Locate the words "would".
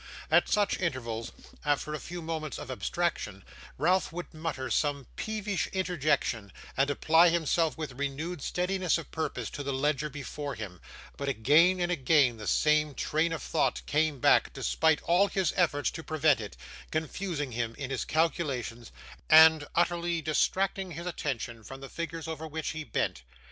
4.11-4.33